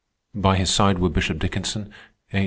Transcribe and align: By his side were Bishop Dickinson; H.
By 0.33 0.55
his 0.57 0.71
side 0.73 0.97
were 0.97 1.09
Bishop 1.11 1.37
Dickinson; 1.37 1.93
H. 2.33 2.39